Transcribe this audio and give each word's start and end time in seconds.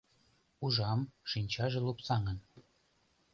Ужам: 0.65 0.99
шинчаже 1.29 1.79
лупсаҥын. 1.85 2.37